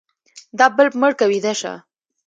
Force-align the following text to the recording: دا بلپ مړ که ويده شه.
دا 0.57 0.65
بلپ 0.75 0.93
مړ 1.01 1.11
که 1.19 1.25
ويده 1.31 1.53
شه. 1.59 1.73